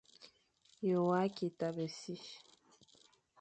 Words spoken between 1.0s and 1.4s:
wa